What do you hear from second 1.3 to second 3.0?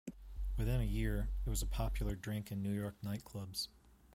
it was a popular drink in New York